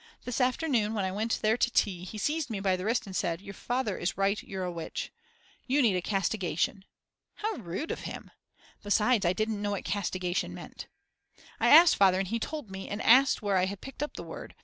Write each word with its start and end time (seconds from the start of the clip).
This 0.23 0.41
afternoon, 0.41 0.95
when 0.95 1.05
I 1.05 1.11
went 1.11 1.37
there 1.43 1.57
to 1.57 1.69
tea, 1.69 2.03
he 2.05 2.17
seized 2.17 2.49
me 2.49 2.59
by 2.59 2.75
the 2.75 2.85
wrist 2.85 3.05
and 3.05 3.15
said: 3.15 3.39
Your 3.39 3.53
father 3.53 3.99
is 3.99 4.17
right, 4.17 4.41
you're 4.41 4.63
a 4.63 4.71
witch. 4.71 5.11
"You 5.67 5.79
need 5.83 5.95
a 5.95 6.01
castigation." 6.01 6.85
How 7.35 7.51
rude 7.57 7.91
of 7.91 7.99
him. 7.99 8.31
Besides, 8.81 9.27
I 9.27 9.33
didn't 9.33 9.61
know 9.61 9.69
what 9.69 9.85
castigation 9.85 10.55
meant. 10.55 10.87
I 11.59 11.69
asked 11.69 11.97
Father 11.97 12.17
and 12.17 12.29
he 12.29 12.39
told 12.39 12.71
me 12.71 12.89
and 12.89 12.99
asked 13.03 13.43
where 13.43 13.57
I 13.57 13.65
had 13.65 13.79
picked 13.81 14.01
up 14.01 14.15
the 14.15 14.23
word. 14.23 14.55